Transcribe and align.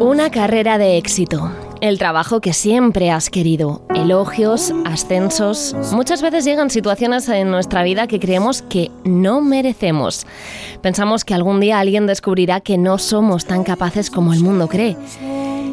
Una 0.00 0.30
carrera 0.30 0.78
de 0.78 0.98
éxito. 0.98 1.50
El 1.80 1.98
trabajo 1.98 2.40
que 2.40 2.52
siempre 2.52 3.10
has 3.10 3.30
querido. 3.30 3.82
Elogios, 3.94 4.74
ascensos. 4.84 5.74
Muchas 5.92 6.22
veces 6.22 6.44
llegan 6.44 6.70
situaciones 6.70 7.28
en 7.28 7.50
nuestra 7.50 7.82
vida 7.82 8.08
que 8.08 8.18
creemos 8.18 8.62
que 8.62 8.90
no 9.04 9.40
merecemos. 9.40 10.26
Pensamos 10.82 11.24
que 11.24 11.34
algún 11.34 11.60
día 11.60 11.78
alguien 11.78 12.06
descubrirá 12.06 12.60
que 12.60 12.78
no 12.78 12.98
somos 12.98 13.46
tan 13.46 13.62
capaces 13.64 14.10
como 14.10 14.32
el 14.32 14.40
mundo 14.40 14.68
cree. 14.68 14.96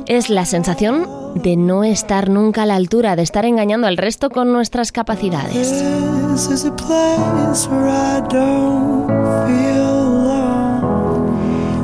Es 0.07 0.29
la 0.29 0.45
sensación 0.45 1.07
de 1.35 1.57
no 1.57 1.83
estar 1.83 2.29
nunca 2.29 2.63
a 2.63 2.65
la 2.65 2.75
altura, 2.75 3.15
de 3.15 3.23
estar 3.23 3.45
engañando 3.45 3.87
al 3.87 3.97
resto 3.97 4.29
con 4.29 4.53
nuestras 4.53 4.91
capacidades. 4.91 5.83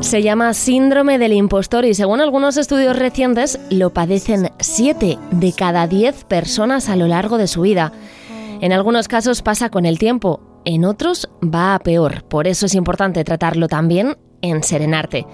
Se 0.01 0.23
llama 0.23 0.53
síndrome 0.53 1.19
del 1.19 1.31
impostor 1.31 1.85
y 1.85 1.93
según 1.93 2.21
algunos 2.21 2.57
estudios 2.57 2.97
recientes 2.97 3.59
lo 3.69 3.93
padecen 3.93 4.49
7 4.59 5.17
de 5.31 5.53
cada 5.53 5.87
10 5.87 6.25
personas 6.25 6.89
a 6.89 6.95
lo 6.95 7.07
largo 7.07 7.37
de 7.37 7.47
su 7.47 7.61
vida. 7.61 7.93
En 8.61 8.73
algunos 8.73 9.07
casos 9.07 9.41
pasa 9.41 9.69
con 9.69 9.85
el 9.85 9.99
tiempo, 9.99 10.41
en 10.65 10.85
otros 10.85 11.29
va 11.41 11.75
a 11.75 11.79
peor. 11.79 12.23
Por 12.23 12.47
eso 12.47 12.65
es 12.65 12.75
importante 12.75 13.23
tratarlo 13.23 13.67
también 13.67 14.17
en 14.41 14.63
Serenarte. 14.63 15.25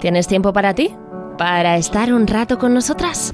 ¿Tienes 0.00 0.26
tiempo 0.26 0.52
para 0.52 0.74
ti? 0.74 0.90
¿Para 1.38 1.76
estar 1.76 2.12
un 2.12 2.26
rato 2.26 2.58
con 2.58 2.74
nosotras? 2.74 3.32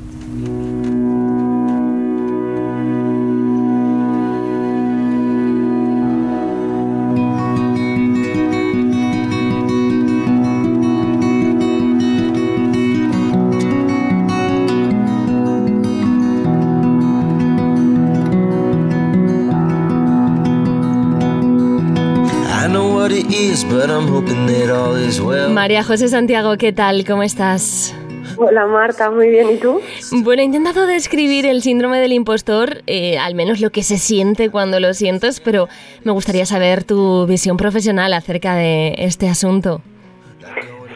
María 25.51 25.85
José 25.85 26.09
Santiago, 26.09 26.57
¿qué 26.59 26.73
tal? 26.73 27.05
¿Cómo 27.07 27.23
estás? 27.23 27.95
Hola 28.37 28.67
Marta, 28.67 29.13
muy 29.13 29.29
bien, 29.29 29.49
¿y 29.49 29.59
tú? 29.59 29.81
Bueno, 30.25 30.43
he 30.43 30.45
intentado 30.45 30.89
describir 30.89 31.47
el 31.47 31.63
síndrome 31.63 32.01
del 32.01 32.13
impostor, 32.13 32.83
eh, 32.89 33.17
al 33.17 33.37
menos 33.37 33.61
lo 33.61 33.71
que 33.71 33.85
se 33.85 33.99
siente 33.99 34.51
cuando 34.51 34.81
lo 34.81 34.93
sientes, 34.93 35.39
pero 35.39 35.69
me 36.03 36.11
gustaría 36.11 36.47
saber 36.47 36.83
tu 36.83 37.27
visión 37.29 37.57
profesional 37.57 38.13
acerca 38.13 38.57
de 38.57 38.97
este 38.99 39.29
asunto. 39.29 39.83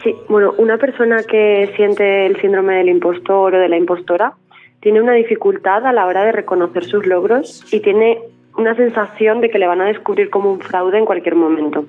Sí, 0.03 0.13
bueno, 0.27 0.53
una 0.57 0.77
persona 0.77 1.23
que 1.23 1.71
siente 1.77 2.25
el 2.25 2.41
síndrome 2.41 2.75
del 2.75 2.89
impostor 2.89 3.55
o 3.55 3.57
de 3.57 3.69
la 3.69 3.77
impostora 3.77 4.33
tiene 4.81 4.99
una 4.99 5.13
dificultad 5.13 5.85
a 5.85 5.93
la 5.93 6.07
hora 6.07 6.25
de 6.25 6.33
reconocer 6.33 6.83
sus 6.83 7.05
logros 7.05 7.63
y 7.71 7.79
tiene 7.79 8.19
una 8.57 8.75
sensación 8.75 9.41
de 9.41 9.49
que 9.49 9.59
le 9.59 9.67
van 9.67 9.81
a 9.81 9.85
descubrir 9.85 10.29
como 10.29 10.51
un 10.51 10.59
fraude 10.59 10.97
en 10.97 11.05
cualquier 11.05 11.35
momento 11.35 11.85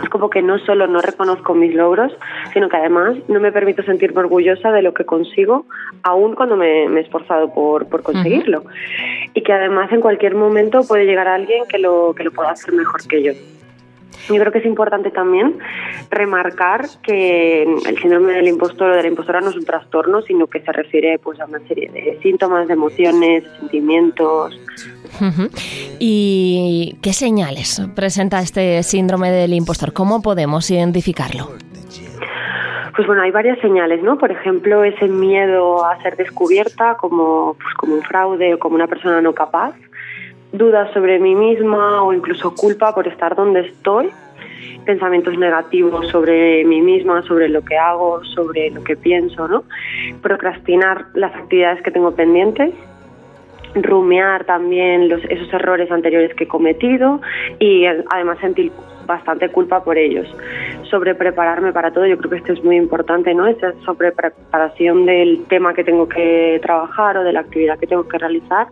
es 0.00 0.08
como 0.08 0.30
que 0.30 0.42
no 0.42 0.58
solo 0.58 0.86
no 0.86 1.00
reconozco 1.00 1.54
mis 1.54 1.74
logros, 1.74 2.12
sino 2.52 2.68
que 2.68 2.76
además 2.76 3.16
no 3.28 3.40
me 3.40 3.52
permito 3.52 3.82
sentirme 3.82 4.20
orgullosa 4.20 4.72
de 4.72 4.82
lo 4.82 4.94
que 4.94 5.04
consigo, 5.04 5.66
aun 6.02 6.34
cuando 6.34 6.56
me, 6.56 6.84
he 6.84 7.00
esforzado 7.00 7.52
por, 7.52 7.88
por 7.88 8.02
conseguirlo. 8.02 8.64
Y 9.34 9.42
que 9.42 9.52
además 9.52 9.92
en 9.92 10.00
cualquier 10.00 10.34
momento 10.34 10.82
puede 10.86 11.04
llegar 11.04 11.28
alguien 11.28 11.64
que 11.68 11.78
lo, 11.78 12.14
que 12.14 12.24
lo 12.24 12.30
pueda 12.30 12.50
hacer 12.50 12.72
mejor 12.74 13.06
que 13.06 13.22
yo. 13.22 13.32
Yo 14.28 14.36
creo 14.36 14.52
que 14.52 14.58
es 14.58 14.66
importante 14.66 15.10
también 15.10 15.58
remarcar 16.10 16.86
que 17.02 17.62
el 17.62 17.98
síndrome 17.98 18.34
del 18.34 18.48
impostor 18.48 18.90
o 18.90 18.96
de 18.96 19.02
la 19.02 19.08
impostora 19.08 19.40
no 19.40 19.50
es 19.50 19.56
un 19.56 19.64
trastorno, 19.64 20.22
sino 20.22 20.46
que 20.46 20.60
se 20.60 20.72
refiere 20.72 21.18
pues, 21.18 21.40
a 21.40 21.46
una 21.46 21.60
serie 21.66 21.90
de 21.90 22.18
síntomas, 22.22 22.68
de 22.68 22.74
emociones, 22.74 23.44
sentimientos, 23.58 24.58
¿Y 25.98 26.96
qué 27.02 27.12
señales 27.12 27.82
presenta 27.94 28.40
este 28.40 28.82
síndrome 28.82 29.30
del 29.30 29.52
impostor? 29.52 29.92
¿Cómo 29.92 30.22
podemos 30.22 30.70
identificarlo? 30.70 31.50
Pues 32.94 33.06
bueno, 33.06 33.22
hay 33.22 33.30
varias 33.30 33.58
señales, 33.60 34.02
¿no? 34.02 34.18
Por 34.18 34.30
ejemplo, 34.30 34.84
ese 34.84 35.08
miedo 35.08 35.84
a 35.84 36.00
ser 36.02 36.16
descubierta 36.16 36.96
como, 36.96 37.54
pues 37.54 37.74
como 37.76 37.94
un 37.94 38.02
fraude 38.02 38.54
o 38.54 38.58
como 38.58 38.74
una 38.74 38.86
persona 38.86 39.22
no 39.22 39.32
capaz, 39.32 39.74
dudas 40.52 40.92
sobre 40.92 41.18
mí 41.18 41.34
misma 41.34 42.02
o 42.02 42.12
incluso 42.12 42.54
culpa 42.54 42.94
por 42.94 43.08
estar 43.08 43.34
donde 43.34 43.60
estoy, 43.60 44.10
pensamientos 44.84 45.38
negativos 45.38 46.08
sobre 46.08 46.64
mí 46.64 46.80
misma, 46.80 47.22
sobre 47.22 47.48
lo 47.48 47.62
que 47.62 47.76
hago, 47.76 48.22
sobre 48.24 48.70
lo 48.70 48.82
que 48.84 48.96
pienso, 48.96 49.48
¿no? 49.48 49.64
Procrastinar 50.20 51.06
las 51.14 51.34
actividades 51.34 51.82
que 51.82 51.90
tengo 51.90 52.14
pendientes 52.14 52.72
rumiar 53.74 54.44
también 54.44 55.10
esos 55.30 55.52
errores 55.52 55.90
anteriores 55.90 56.34
que 56.34 56.44
he 56.44 56.48
cometido 56.48 57.20
y 57.58 57.86
además 57.86 58.38
sentir 58.40 58.70
bastante 59.06 59.48
culpa 59.50 59.82
por 59.82 59.98
ellos. 59.98 60.26
Sobre 60.90 61.14
prepararme 61.14 61.72
para 61.72 61.92
todo, 61.92 62.06
yo 62.06 62.18
creo 62.18 62.30
que 62.30 62.36
esto 62.36 62.52
es 62.52 62.64
muy 62.64 62.76
importante, 62.76 63.34
¿no? 63.34 63.46
Esa 63.46 63.72
sobre 63.84 64.12
preparación 64.12 65.06
del 65.06 65.44
tema 65.48 65.74
que 65.74 65.84
tengo 65.84 66.08
que 66.08 66.60
trabajar 66.62 67.16
o 67.16 67.24
de 67.24 67.32
la 67.32 67.40
actividad 67.40 67.78
que 67.78 67.86
tengo 67.86 68.06
que 68.06 68.18
realizar 68.18 68.68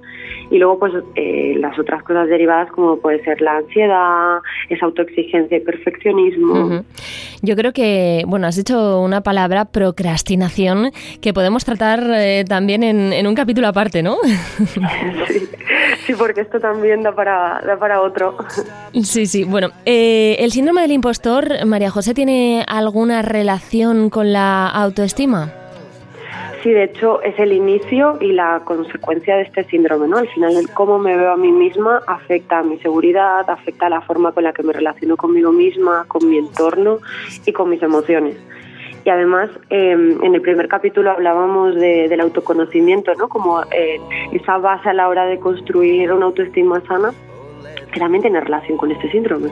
y 0.51 0.59
luego 0.59 0.79
pues 0.79 0.93
eh, 1.15 1.55
las 1.59 1.79
otras 1.79 2.03
cosas 2.03 2.29
derivadas 2.29 2.71
como 2.73 2.99
puede 2.99 3.23
ser 3.25 3.41
la 3.41 3.59
ansiedad, 3.59 4.39
esa 4.69 4.87
autoexigencia 4.87 5.57
y 5.57 5.61
perfeccionismo. 5.61 6.83
Yo 7.43 7.57
creo 7.57 7.73
que, 7.73 8.25
bueno, 8.27 8.47
has 8.47 8.57
dicho 8.57 9.01
una 9.01 9.23
palabra, 9.23 9.65
procrastinación, 9.65 10.91
que 11.23 11.33
podemos 11.33 11.65
tratar 11.65 12.03
eh, 12.11 12.45
también 12.47 12.83
en, 12.83 13.27
un 13.27 13.35
capítulo 13.35 13.69
aparte, 13.69 14.03
¿no? 14.03 14.17
Sí, 16.07 16.15
porque 16.15 16.41
esto 16.41 16.59
también 16.59 17.03
da 17.03 17.15
para, 17.15 17.61
da 17.65 17.79
para 17.79 18.01
otro. 18.01 18.37
Sí, 19.03 19.27
sí, 19.27 19.45
bueno. 19.45 19.69
Eh, 19.85 20.20
¿El 20.39 20.51
síndrome 20.51 20.83
del 20.83 20.93
impostor, 20.93 21.65
María 21.67 21.91
José, 21.91 22.15
tiene 22.15 22.65
alguna 22.67 23.23
relación 23.23 24.11
con 24.11 24.33
la 24.33 24.69
autoestima? 24.69 25.53
Sí, 26.63 26.71
de 26.71 26.85
hecho 26.85 27.23
es 27.23 27.39
el 27.39 27.53
inicio 27.53 28.19
y 28.21 28.33
la 28.33 28.61
consecuencia 28.65 29.37
de 29.37 29.43
este 29.43 29.65
síndrome, 29.65 30.09
¿no? 30.09 30.19
Al 30.19 30.29
final 30.29 30.55
el 30.57 30.69
cómo 30.69 30.99
me 30.99 31.17
veo 31.17 31.33
a 31.33 31.37
mí 31.37 31.51
misma 31.51 32.03
afecta 32.07 32.59
a 32.59 32.63
mi 32.63 32.79
seguridad, 32.79 33.49
afecta 33.49 33.87
a 33.87 33.89
la 33.89 34.03
forma 34.03 34.33
con 34.33 34.45
la 34.45 34.53
que 34.53 34.63
me 34.63 34.75
relaciono 34.75 35.17
conmigo 35.17 35.53
misma, 35.53 36.05
con 36.07 36.29
mi 36.29 36.37
entorno 36.37 36.99
y 37.47 37.53
con 37.53 37.71
mis 37.71 37.83
emociones. 37.83 38.37
Y 39.07 39.09
además, 39.09 39.49
em, 39.71 40.23
en 40.23 40.35
el 40.35 40.43
primer 40.43 40.69
capítulo 40.69 41.13
hablábamos 41.13 41.77
del 41.77 42.21
autoconocimiento, 42.21 43.15
¿no? 43.15 43.29
Como 43.29 43.63
eh, 43.63 43.99
esa 44.33 44.59
base 44.59 44.91
a 44.91 44.93
la 44.93 45.09
hora 45.09 45.25
de 45.25 45.39
construir 45.39 46.13
una 46.13 46.27
autoestima 46.27 46.83
sana 46.87 47.15
también 47.99 48.23
tiene 48.23 48.41
relación 48.41 48.79
con 48.79 48.93
este 48.93 49.11
síndrome. 49.11 49.51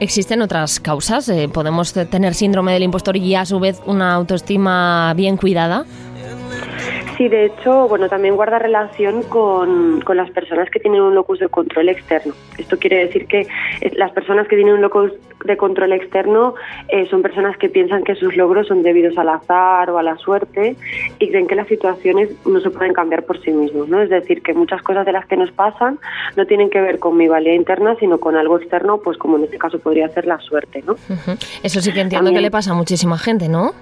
¿Existen 0.00 0.40
otras 0.40 0.80
causas? 0.80 1.28
Eh, 1.28 1.48
¿Podemos 1.52 1.92
tener 1.92 2.34
síndrome 2.34 2.72
del 2.72 2.84
impostor 2.84 3.16
y 3.16 3.34
a 3.34 3.44
su 3.44 3.60
vez 3.60 3.82
una 3.86 4.14
autoestima 4.14 5.12
bien 5.14 5.36
cuidada? 5.36 5.84
Sí, 7.20 7.28
de 7.28 7.44
hecho, 7.44 7.86
bueno, 7.86 8.08
también 8.08 8.34
guarda 8.34 8.58
relación 8.58 9.22
con, 9.24 10.00
con, 10.00 10.16
las 10.16 10.30
personas 10.30 10.70
que 10.70 10.80
tienen 10.80 11.02
un 11.02 11.14
locus 11.14 11.38
de 11.38 11.50
control 11.50 11.90
externo. 11.90 12.32
Esto 12.56 12.78
quiere 12.78 12.96
decir 12.96 13.26
que 13.26 13.46
las 13.92 14.10
personas 14.12 14.48
que 14.48 14.56
tienen 14.56 14.72
un 14.72 14.80
locus 14.80 15.12
de 15.44 15.58
control 15.58 15.92
externo 15.92 16.54
eh, 16.88 17.06
son 17.10 17.20
personas 17.20 17.58
que 17.58 17.68
piensan 17.68 18.04
que 18.04 18.14
sus 18.14 18.34
logros 18.38 18.68
son 18.68 18.82
debidos 18.82 19.18
al 19.18 19.28
azar 19.28 19.90
o 19.90 19.98
a 19.98 20.02
la 20.02 20.16
suerte 20.16 20.76
y 21.18 21.28
creen 21.28 21.46
que 21.46 21.56
las 21.56 21.68
situaciones 21.68 22.30
no 22.46 22.58
se 22.60 22.70
pueden 22.70 22.94
cambiar 22.94 23.24
por 23.24 23.38
sí 23.42 23.50
mismos, 23.50 23.90
¿no? 23.90 24.00
Es 24.00 24.08
decir, 24.08 24.40
que 24.40 24.54
muchas 24.54 24.80
cosas 24.80 25.04
de 25.04 25.12
las 25.12 25.26
que 25.26 25.36
nos 25.36 25.52
pasan 25.52 25.98
no 26.36 26.46
tienen 26.46 26.70
que 26.70 26.80
ver 26.80 26.98
con 26.98 27.18
mi 27.18 27.28
valía 27.28 27.54
interna, 27.54 27.96
sino 27.96 28.18
con 28.18 28.34
algo 28.34 28.56
externo, 28.56 28.96
pues 28.96 29.18
como 29.18 29.36
en 29.36 29.44
este 29.44 29.58
caso 29.58 29.78
podría 29.78 30.08
ser 30.08 30.24
la 30.24 30.40
suerte, 30.40 30.82
¿no? 30.86 30.94
Eso 31.62 31.82
sí 31.82 31.92
que 31.92 32.00
entiendo 32.00 32.32
que 32.32 32.40
le 32.40 32.50
pasa 32.50 32.70
a 32.70 32.74
muchísima 32.74 33.18
gente, 33.18 33.46
¿no? 33.50 33.74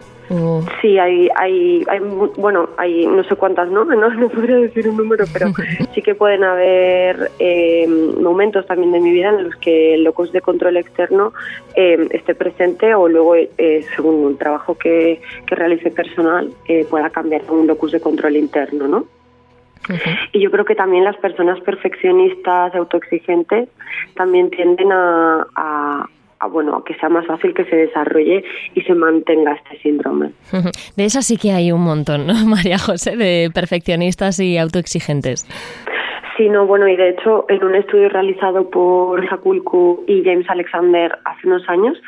Sí, 0.83 0.99
hay, 0.99 1.29
hay, 1.37 1.85
hay, 1.89 2.01
bueno, 2.37 2.69
hay 2.77 3.07
no 3.07 3.25
sé 3.25 3.37
cuántas, 3.37 3.69
¿no? 3.71 3.85
No, 3.85 4.29
podría 4.29 4.57
decir 4.57 4.89
un 4.89 4.97
número, 4.97 5.25
pero 5.33 5.47
sí 5.95 6.03
que 6.03 6.15
pueden 6.15 6.45
haber 6.45 7.31
eh, 7.39 7.87
momentos 8.21 8.67
también 8.67 8.93
de 8.93 9.01
mi 9.01 9.11
vida 9.11 9.31
en 9.31 9.45
los 9.45 9.57
que 9.57 9.95
el 9.95 10.05
locus 10.05 10.33
de 10.33 10.41
control 10.41 10.77
externo 10.77 11.33
eh, 11.75 12.09
esté 12.11 12.35
presente 12.35 12.95
o 12.95 13.09
luego, 13.09 13.35
eh, 13.37 13.85
según 13.95 14.17
un 14.17 14.37
trabajo 14.37 14.77
que, 14.77 15.21
que 15.47 15.55
realice 15.55 15.91
personal, 15.91 16.51
pueda 16.91 17.11
cambiar 17.11 17.43
a 17.49 17.53
un 17.53 17.67
locus 17.67 17.93
de 17.93 18.01
control 18.01 18.37
interno, 18.37 18.87
¿no? 18.87 19.07
Y 20.33 20.41
yo 20.41 20.51
creo 20.51 20.67
que 20.67 20.75
también 20.75 21.05
las 21.05 21.17
personas 21.17 21.61
perfeccionistas, 21.61 22.75
autoexigentes, 22.75 23.71
también 24.15 24.51
tienden 24.51 24.93
a, 24.93 25.47
a, 25.55 26.07
bueno, 26.47 26.83
que 26.85 26.95
sea 26.95 27.09
más 27.09 27.27
fácil 27.27 27.55
que 27.55 27.65
se 27.65 27.77
desarrolle 27.77 28.45
y 28.75 28.81
se 28.83 28.95
mantenga 28.95 29.53
este 29.53 29.79
síndrome. 29.83 30.31
De 30.97 31.05
esas 31.05 31.27
sí 31.27 31.37
que 31.37 31.53
hay 31.53 31.73
un 31.73 31.83
montón, 31.83 32.27
¿no, 32.27 32.35
María 32.47 32.79
José? 32.79 33.17
De 33.17 33.51
perfeccionistas 33.53 34.39
y 34.41 34.59
autoexigentes. 34.59 35.47
Sí, 36.37 36.49
no, 36.49 36.67
bueno, 36.67 36.87
y 36.87 36.95
de 36.95 37.11
hecho, 37.11 37.47
en 37.49 37.65
un 37.65 37.75
estudio 37.75 38.09
realizado 38.09 38.71
por 38.71 39.29
Sakulku 39.29 40.05
y 40.07 40.23
James 40.25 40.49
Alexander 40.49 41.19
hace 41.25 41.49
unos 41.49 41.69
años, 41.69 42.01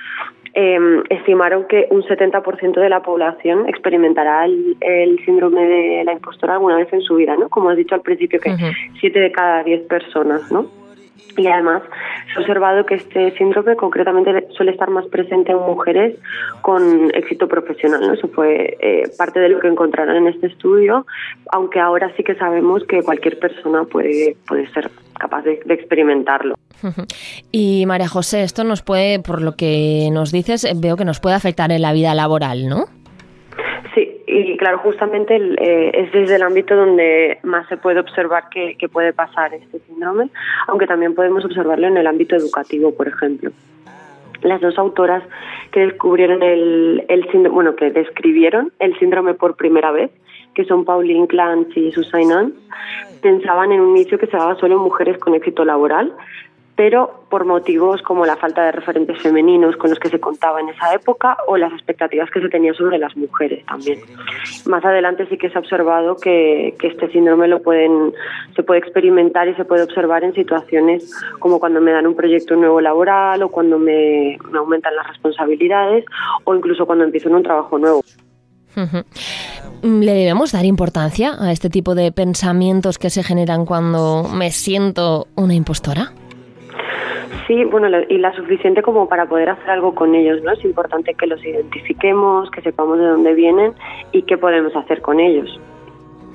em, 0.55 1.03
estimaron 1.11 1.67
que 1.67 1.89
un 1.91 2.05
70% 2.05 2.81
de 2.81 2.89
la 2.89 3.03
población 3.03 3.69
experimentará 3.69 4.45
el, 4.45 5.19
síndrome 5.25 5.67
de 5.67 6.05
la 6.05 6.13
impostora 6.13 6.55
alguna 6.55 6.77
vez 6.77 6.93
en 6.93 7.03
su 7.03 7.17
vida, 7.17 7.37
¿no? 7.37 7.49
Como 7.49 7.71
has 7.71 7.77
dicho 7.77 7.97
al 7.97 8.03
principio, 8.03 8.39
que 8.39 8.55
7 9.01 9.19
de 9.19 9.33
cada 9.33 9.65
10 9.65 9.89
personas, 9.89 10.51
¿no? 10.53 10.71
Y 11.37 11.47
además 11.47 11.83
se 12.33 12.39
ha 12.39 12.43
observado 12.43 12.85
que 12.85 12.97
este 12.97 13.37
síndrome 13.37 13.77
concretamente 13.77 14.49
suele 14.57 14.73
estar 14.73 14.91
más 14.91 15.07
presente 15.07 15.53
en 15.53 15.59
mujeres 15.59 16.17
con 16.63 17.11
éxito 17.15 17.49
profesional. 17.49 18.13
Eso 18.13 18.29
fue 18.29 18.77
eh, 18.81 19.11
parte 19.17 19.41
de 19.41 19.49
lo 19.49 19.61
que 19.61 19.69
encontraron 19.69 20.17
en 20.17 20.27
este 20.29 20.49
estudio, 20.49 21.07
aunque 21.53 21.81
ahora 21.81 22.13
sí 22.17 22.25
que 22.25 22.35
sabemos 22.35 22.85
que 22.85 23.03
cualquier 23.03 23.39
persona 23.39 23.85
puede, 23.85 24.37
puede 24.47 24.69
ser 24.73 24.91
capaz 25.19 25.43
de, 25.43 25.61
de 25.65 25.75
experimentarlo. 25.75 26.55
Y 27.53 27.85
María 27.87 28.09
José, 28.09 28.43
esto 28.43 28.65
nos 28.65 28.83
puede, 28.83 29.19
por 29.19 29.43
lo 29.43 29.57
que 29.57 30.09
nos 30.13 30.31
dices, 30.31 30.67
veo 30.77 30.97
que 30.97 31.05
nos 31.05 31.21
puede 31.21 31.35
afectar 31.35 31.73
en 31.73 31.83
la 31.83 31.93
vida 31.93 32.15
laboral, 32.15 32.69
¿no? 32.69 32.87
Y 34.33 34.57
claro, 34.59 34.79
justamente 34.79 35.37
eh, 35.37 35.91
es 35.93 36.13
desde 36.13 36.37
el 36.37 36.43
ámbito 36.43 36.77
donde 36.77 37.39
más 37.43 37.67
se 37.69 37.77
puede 37.77 37.99
observar 37.99 38.45
que, 38.49 38.77
puede 38.89 39.13
pasar 39.13 39.53
este 39.55 39.81
síndrome, 39.81 40.31
aunque 40.69 40.87
también 40.87 41.17
podemos 41.17 41.45
observarlo 41.45 41.89
en 41.89 41.97
el 41.97 42.07
ámbito 42.07 42.37
educativo, 42.37 42.95
por 42.95 43.09
ejemplo. 43.09 43.51
Las 44.43 44.61
dos 44.61 44.79
autoras 44.79 45.25
que 45.73 45.81
descubrieron 45.81 46.45
el, 46.45 47.05
el 47.09 47.23
síndrome, 47.31 47.55
bueno, 47.55 47.75
que 47.75 47.91
describieron 47.91 48.73
el 48.79 48.97
síndrome 49.01 49.35
por 49.35 49.57
primera 49.57 49.91
vez, 49.91 50.13
que 50.55 50.65
son 50.65 50.85
Pauline 50.85 51.27
Clance 51.27 51.79
y 51.79 51.91
Susan 51.91 52.31
Ann, 52.31 52.55
pensaban 53.23 53.73
en 53.73 53.81
un 53.81 53.97
inicio 53.97 54.17
que 54.17 54.29
se 54.29 54.37
daba 54.37 54.55
solo 54.57 54.77
en 54.77 54.83
mujeres 54.83 55.19
con 55.19 55.35
éxito 55.35 55.65
laboral, 55.65 56.13
pero 56.81 57.25
por 57.29 57.45
motivos 57.45 58.01
como 58.01 58.25
la 58.25 58.37
falta 58.37 58.65
de 58.65 58.73
referentes 58.73 59.21
femeninos 59.21 59.77
con 59.77 59.91
los 59.91 59.99
que 59.99 60.09
se 60.09 60.19
contaba 60.19 60.63
en 60.63 60.71
esa 60.71 60.95
época 60.95 61.37
o 61.47 61.59
las 61.59 61.75
expectativas 61.75 62.31
que 62.31 62.41
se 62.41 62.49
tenían 62.49 62.75
sobre 62.75 62.97
las 62.97 63.15
mujeres 63.19 63.67
también. 63.67 64.01
Más 64.65 64.83
adelante 64.83 65.27
sí 65.29 65.37
que 65.37 65.51
se 65.51 65.59
ha 65.59 65.61
observado 65.61 66.17
que, 66.17 66.75
este 66.83 67.13
síndrome 67.13 67.49
lo 67.49 67.61
pueden, 67.61 68.15
se 68.57 68.63
puede 68.63 68.81
experimentar 68.81 69.47
y 69.47 69.55
se 69.57 69.67
puede 69.67 69.83
observar 69.83 70.25
en 70.25 70.33
situaciones 70.33 71.15
como 71.39 71.61
cuando 71.61 71.83
me 71.83 71.93
dan 71.93 72.07
un 72.07 72.17
proyecto 72.17 72.57
nuevo 72.57 72.81
laboral 72.81 73.43
o 73.43 73.51
cuando 73.51 73.79
me, 73.79 74.39
me 74.51 74.59
aumentan 74.59 74.97
las 74.97 75.07
responsabilidades 75.07 76.07
o 76.45 76.55
incluso 76.55 76.87
cuando 76.87 77.05
empiezo 77.05 77.29
en 77.29 77.35
un 77.35 77.43
trabajo 77.43 77.79
nuevo. 77.79 78.01
¿Le 79.83 80.15
debemos 80.15 80.53
dar 80.53 80.65
importancia 80.65 81.35
a 81.39 81.53
este 81.53 81.69
tipo 81.69 81.95
de 81.95 82.11
pensamientos 82.11 82.97
que 82.97 83.11
se 83.11 83.23
generan 83.23 83.67
cuando 83.67 84.27
me 84.33 84.51
siento 84.51 85.29
una 85.37 85.53
impostora? 85.53 86.15
Sí, 87.51 87.65
bueno, 87.65 87.89
y 88.09 88.19
la 88.19 88.33
suficiente 88.37 88.81
como 88.81 89.09
para 89.09 89.27
poder 89.27 89.49
hacer 89.49 89.71
algo 89.71 89.93
con 89.93 90.15
ellos, 90.15 90.41
¿no? 90.45 90.53
Es 90.53 90.65
importante 90.65 91.15
que 91.15 91.27
los 91.27 91.45
identifiquemos, 91.45 92.49
que 92.53 92.63
sepamos 92.63 92.97
de 92.97 93.07
dónde 93.07 93.35
vienen 93.35 93.73
y 94.13 94.23
qué 94.23 94.39
podemos 94.39 94.77
hacer 94.77 95.03
con 95.03 95.19
ellos. 95.19 95.59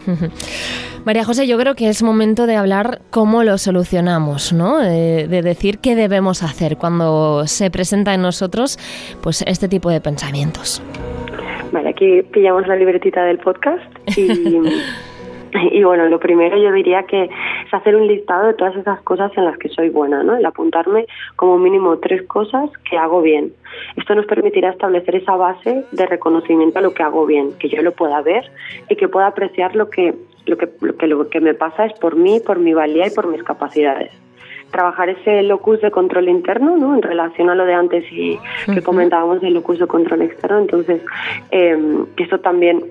María 1.06 1.24
José, 1.24 1.48
yo 1.48 1.58
creo 1.58 1.74
que 1.74 1.88
es 1.88 2.04
momento 2.04 2.48
de 2.48 2.58
hablar 2.58 3.00
cómo 3.12 3.46
lo 3.46 3.58
solucionamos, 3.58 4.52
¿no? 4.52 4.80
De, 4.80 5.26
decir 5.42 5.80
qué 5.80 5.96
debemos 5.96 6.44
hacer 6.44 6.76
cuando 6.76 7.48
se 7.48 7.72
presenta 7.72 8.14
en 8.14 8.22
nosotros 8.22 8.78
pues 9.24 9.42
este 9.48 9.70
tipo 9.70 9.90
de 9.90 10.02
pensamientos. 10.02 10.84
Vale, 11.72 11.92
aquí 11.92 12.24
pillamos 12.24 12.68
la 12.68 12.76
libretita 12.76 13.24
del 13.24 13.38
podcast 13.38 13.86
y 14.18 14.60
Y 15.72 15.84
bueno, 15.84 16.08
lo 16.08 16.20
primero 16.20 16.58
yo 16.58 16.72
diría 16.72 17.04
que 17.04 17.30
hacer 17.76 17.96
un 17.96 18.08
listado 18.08 18.48
de 18.48 18.54
todas 18.54 18.76
esas 18.76 19.02
cosas 19.02 19.32
en 19.38 19.46
las 19.46 19.58
que 19.58 19.70
soy 19.70 19.90
buena, 19.90 20.24
¿no? 20.24 20.36
El 20.36 20.46
apuntarme 20.46 21.06
como 21.36 21.58
mínimo 21.58 21.98
tres 21.98 22.24
cosas 22.24 22.70
que 22.90 22.98
hago 22.98 23.22
bien. 23.22 23.54
Esto 23.96 24.16
nos 24.16 24.26
permitirá 24.26 24.70
establecer 24.70 25.16
esa 25.16 25.36
base 25.36 25.86
de 25.92 26.06
reconocimiento 26.06 26.80
a 26.80 26.82
lo 26.82 26.94
que 26.94 27.04
hago 27.04 27.26
bien, 27.26 27.54
que 27.60 27.70
yo 27.70 27.82
lo 27.82 27.92
pueda 27.94 28.22
ver 28.22 28.50
y 28.90 28.96
que 28.96 29.08
pueda 29.08 29.28
apreciar 29.28 29.76
lo 29.76 29.90
que 29.90 30.16
lo 30.46 30.58
que, 30.58 30.70
lo 30.82 30.96
que, 30.96 31.08
lo 31.08 31.28
que 31.28 31.40
me 31.40 31.56
pasa 31.56 31.86
es 31.86 31.94
por 31.94 32.16
mí, 32.16 32.40
por 32.40 32.60
mi 32.60 32.74
valía 32.74 33.08
y 33.08 33.10
por 33.10 33.28
mis 33.28 33.44
capacidades 33.44 34.12
trabajar 34.72 35.10
ese 35.10 35.42
locus 35.44 35.80
de 35.80 35.90
control 35.90 36.28
interno, 36.28 36.76
¿no? 36.76 36.96
En 36.96 37.02
relación 37.02 37.50
a 37.50 37.56
lo 37.56 37.66
de 37.66 37.74
antes 37.74 38.04
y 38.12 38.38
que 38.66 38.82
comentábamos 38.82 39.40
del 39.40 39.54
locus 39.54 39.80
de 39.80 39.88
control 39.88 40.24
externo. 40.24 40.60
Entonces, 40.60 41.02
eh, 41.52 41.78
eso 42.18 42.40
también 42.40 42.84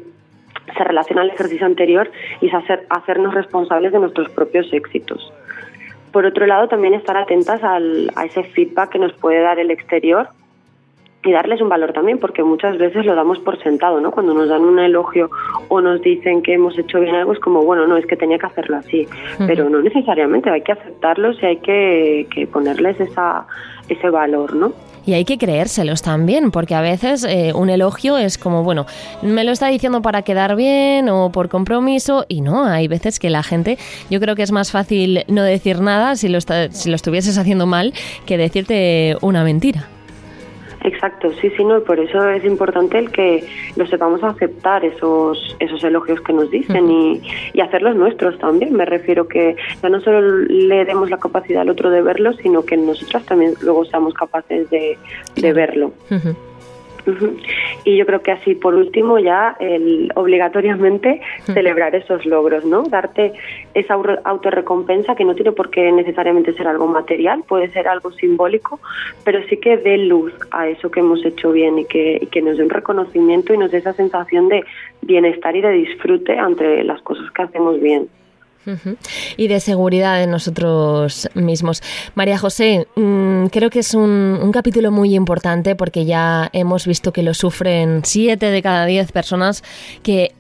se 0.77 0.85
relaciona 0.85 1.23
al 1.23 1.31
ejercicio 1.31 1.67
anterior 1.67 2.11
y 2.41 2.49
es 2.49 2.55
hacer, 2.55 2.87
hacernos 2.91 3.35
responsables 3.35 3.93
de 3.93 3.99
nuestros 3.99 4.31
propios 4.31 4.73
éxitos. 4.73 5.33
Por 6.13 6.27
otro 6.27 6.47
lado, 6.47 6.69
también 6.69 6.95
estar 6.95 7.17
atentas 7.17 7.63
al, 7.65 8.11
a 8.15 8.25
ese 8.25 8.45
feedback 8.45 8.91
que 8.91 8.99
nos 8.99 9.13
puede 9.15 9.41
dar 9.41 9.59
el 9.59 9.71
exterior 9.71 10.29
y 11.25 11.33
darles 11.33 11.61
un 11.61 11.69
valor 11.69 11.93
también, 11.93 12.19
porque 12.19 12.45
muchas 12.45 12.77
veces 12.79 13.07
lo 13.07 13.15
damos 13.15 13.39
por 13.41 13.61
sentado, 13.63 14.01
¿no? 14.01 14.11
Cuando 14.11 14.35
nos 14.35 14.49
dan 14.49 14.63
un 14.63 14.79
elogio 14.79 15.31
o 15.69 15.81
nos 15.81 16.03
dicen 16.03 16.43
que 16.43 16.55
hemos 16.55 16.79
hecho 16.79 17.01
bien 17.01 17.15
algo, 17.15 17.33
es 17.33 17.41
como, 17.41 17.65
bueno, 17.65 17.87
no, 17.87 17.97
es 17.97 18.07
que 18.07 18.17
tenía 18.17 18.39
que 18.39 18.47
hacerlo 18.47 18.77
así, 18.77 19.09
pero 19.47 19.71
no 19.71 19.81
necesariamente, 19.81 20.51
hay 20.51 20.61
que 20.61 20.73
aceptarlos 20.73 21.43
y 21.43 21.47
hay 21.47 21.57
que, 21.57 22.27
que 22.33 22.47
ponerles 22.47 23.01
esa, 23.01 23.47
ese 23.89 24.11
valor, 24.11 24.55
¿no? 24.55 24.73
Y 25.07 25.13
hay 25.15 25.25
que 25.25 25.39
creérselos 25.39 26.03
también, 26.03 26.51
porque 26.51 26.75
a 26.75 26.81
veces 26.81 27.25
eh, 27.25 27.53
un 27.55 27.71
elogio 27.71 28.17
es 28.17 28.39
como, 28.39 28.63
bueno, 28.63 28.87
me 29.23 29.45
lo 29.45 29.53
está 29.53 29.69
diciendo 29.69 30.03
para 30.03 30.23
quedar 30.23 30.57
bien 30.57 31.09
o 31.09 31.31
por 31.31 31.49
compromiso, 31.49 32.25
y 32.29 32.41
no, 32.41 32.65
hay 32.65 32.89
veces 32.89 33.19
que 33.19 33.31
la 33.31 33.43
gente, 33.43 33.79
yo 34.11 34.21
creo 34.21 34.35
que 34.35 34.43
es 34.43 34.53
más 34.53 34.71
fácil 34.71 35.25
no 35.29 35.43
decir 35.43 35.81
nada 35.81 36.17
si 36.17 36.29
lo, 36.29 36.39
si 36.41 36.89
lo 36.89 36.97
estuvieses 36.97 37.39
haciendo 37.39 37.67
mal 37.67 37.93
que 38.27 38.39
decirte 38.39 39.17
una 39.21 39.45
mentira. 39.45 39.89
Exacto, 40.85 41.33
sí, 41.41 41.51
sí, 41.57 41.65
no, 41.65 41.79
y 41.79 41.81
por 41.81 41.99
eso 41.99 42.29
es 42.29 42.45
importante 42.45 42.99
el 42.99 43.11
que 43.11 43.43
lo 43.75 43.87
sepamos 43.87 44.23
aceptar 44.23 44.85
esos 44.85 45.57
esos 45.59 45.83
elogios 45.83 46.21
que 46.21 46.35
nos 46.35 46.51
dicen 46.51 46.91
y, 46.91 47.23
y, 47.55 47.61
hacerlos 47.63 47.97
nuestros 47.97 48.39
también. 48.39 48.75
Me 48.75 48.85
refiero 48.85 49.27
que 49.27 49.57
ya 49.83 49.89
no 49.89 50.03
solo 50.03 50.21
le 50.21 50.85
demos 50.85 51.09
la 51.09 51.17
capacidad 51.17 51.63
al 51.63 51.71
otro 51.71 51.89
de 51.89 52.03
verlo, 52.03 52.35
sino 52.35 52.67
que 52.67 52.77
nosotras 52.77 53.25
también 53.25 53.55
luego 53.63 53.87
seamos 53.87 54.13
capaces 54.13 54.69
de, 54.69 54.99
de 55.37 55.53
verlo. 55.55 55.93
Y 57.85 57.97
yo 57.97 58.07
creo 58.07 58.23
que 58.23 58.33
así, 58.33 58.55
por 58.55 58.75
último, 58.75 59.19
ya 59.19 59.57
el, 59.61 60.11
obligatoriamente 60.15 61.21
celebrar 61.45 61.95
esos 61.95 62.25
logros, 62.25 62.65
¿no? 62.65 62.83
Darte 62.85 63.33
esa 63.75 63.95
autorrecompensa 64.25 65.15
que 65.15 65.25
no 65.25 65.35
tiene 65.35 65.53
por 65.53 65.71
qué 65.71 65.93
necesariamente 65.93 66.55
ser 66.55 66.67
algo 66.67 66.87
material, 66.87 67.45
puede 67.47 67.71
ser 67.71 67.89
algo 67.89 68.11
simbólico, 68.13 68.81
pero 69.25 69.41
sí 69.49 69.59
que 69.59 69.77
dé 69.77 69.99
luz 69.99 70.33
a 70.51 70.69
eso 70.69 70.91
que 70.91 71.01
hemos 71.01 71.25
hecho 71.25 71.53
bien 71.53 71.79
y 71.79 71.85
que, 71.85 72.19
y 72.21 72.27
que 72.27 72.43
nos 72.43 72.57
dé 72.57 72.65
un 72.65 72.71
reconocimiento 72.71 73.53
y 73.53 73.59
nos 73.59 73.71
dé 73.71 73.79
esa 73.79 73.93
sensación 73.93 74.49
de 74.49 74.65
bienestar 75.03 75.55
y 75.57 75.61
de 75.61 75.71
disfrute 75.71 76.39
ante 76.39 76.85
las 76.85 77.03
cosas 77.03 77.31
que 77.33 77.43
hacemos 77.43 77.81
bien. 77.81 78.09
Y 79.37 79.49
de 79.49 79.61
seguridad 79.61 80.23
en 80.23 80.31
nosotros 80.31 81.29
mismos. 81.35 81.83
María 82.15 82.39
José, 82.39 82.87
mm, 82.97 83.47
creo 83.47 83.71
que 83.71 83.81
es 83.81 83.95
un, 83.95 84.51
capítulo 84.53 84.93
muy 84.93 85.15
importante 85.15 85.75
porque 85.75 86.05
ya 86.05 86.49
hemos 86.53 86.87
visto 86.87 87.13
que 87.13 87.23
lo 87.23 87.35
sufren 87.35 88.05
siete 88.05 88.47
de 88.51 88.63
cada 88.63 88.87
diez 88.87 89.11
personas 89.11 89.65
que 90.03 90.33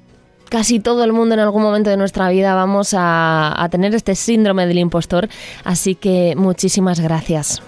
casi 0.48 0.78
todo 0.78 1.02
el 1.02 1.12
mundo 1.12 1.34
en 1.34 1.40
algún 1.40 1.62
momento 1.62 1.90
de 1.90 1.96
nuestra 1.96 2.28
vida 2.28 2.54
vamos 2.54 2.94
a, 2.96 3.60
a 3.60 3.68
tener 3.70 3.94
este 3.94 4.14
síndrome 4.14 4.66
del 4.66 4.78
impostor. 4.78 5.28
Así 5.64 5.94
que 5.96 6.34
muchísimas 6.36 7.00
gracias. 7.00 7.62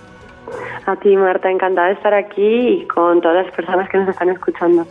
A 0.87 0.95
ti, 0.95 1.17
Marta, 1.17 1.51
encantada 1.51 1.89
de 1.89 1.95
estar 1.95 2.15
aquí 2.15 2.81
y 2.81 2.87
con 2.87 3.21
todas 3.21 3.45
las 3.45 3.55
personas 3.55 3.89
que 3.89 3.99
nos 3.99 4.09
están 4.09 4.29
escuchando. 4.31 4.87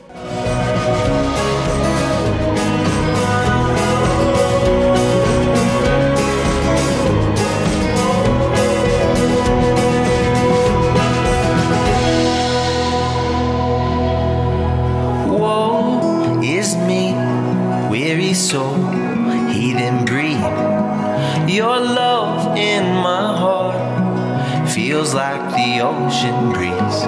Your 21.65 21.79
love 21.79 22.55
in 22.55 22.83
my 22.93 23.25
heart 23.41 24.69
feels 24.69 25.15
like 25.15 25.41
the 25.55 25.81
ocean 25.81 26.51
breeze. 26.53 26.99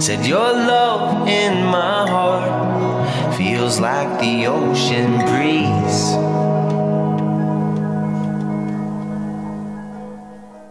Said 0.00 0.24
your 0.24 0.52
love 0.52 1.26
in 1.26 1.64
my 1.64 2.08
heart 2.08 3.34
feels 3.36 3.80
like 3.80 4.20
the 4.20 4.46
ocean 4.46 5.10
breeze. 5.26 6.29